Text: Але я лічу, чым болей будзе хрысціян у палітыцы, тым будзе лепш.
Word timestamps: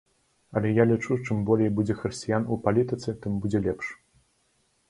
Але 0.59 0.71
я 0.77 0.85
лічу, 0.91 1.17
чым 1.25 1.43
болей 1.51 1.69
будзе 1.79 1.97
хрысціян 1.99 2.49
у 2.57 2.57
палітыцы, 2.65 3.09
тым 3.27 3.37
будзе 3.45 3.59
лепш. 3.69 3.85